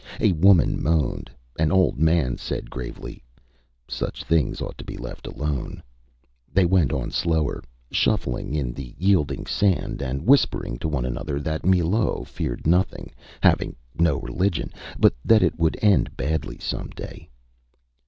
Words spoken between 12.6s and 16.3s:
nothing, having no religion, but that it would end